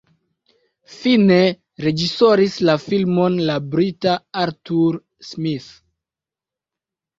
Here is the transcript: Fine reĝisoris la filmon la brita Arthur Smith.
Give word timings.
Fine 0.93 1.35
reĝisoris 1.85 2.57
la 2.71 2.75
filmon 2.85 3.37
la 3.51 3.59
brita 3.75 4.17
Arthur 4.47 4.99
Smith. 5.31 5.71